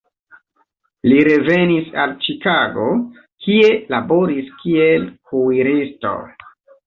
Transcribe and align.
Li 1.09 1.17
revenis 1.27 1.91
al 2.03 2.15
Ĉikago, 2.27 2.87
kie 3.47 3.69
laboris 3.95 4.49
kiel 4.63 5.07
kuiristo. 5.33 6.15